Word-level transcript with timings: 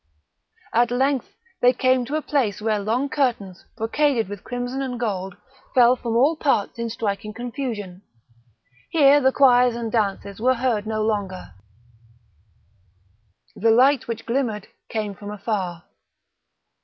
At 0.73 0.89
length 0.89 1.35
they 1.61 1.73
came 1.73 2.05
to 2.05 2.15
a 2.15 2.23
place 2.23 2.59
where 2.59 2.79
long 2.79 3.07
curtains, 3.07 3.65
brocaded 3.77 4.29
with 4.29 4.43
crimson 4.43 4.81
and 4.81 4.99
gold, 4.99 5.37
fell 5.75 5.95
from 5.95 6.15
all 6.17 6.35
parts 6.35 6.79
in 6.79 6.89
striking 6.89 7.35
confusion; 7.35 8.01
here 8.89 9.21
the 9.21 9.31
choirs 9.31 9.75
and 9.75 9.91
dances 9.91 10.39
were 10.41 10.55
heard 10.55 10.87
no 10.87 11.03
longer; 11.03 11.53
the 13.55 13.69
light 13.69 14.07
which 14.07 14.25
glimmered 14.25 14.69
came 14.89 15.13
from 15.13 15.29
afar. 15.29 15.83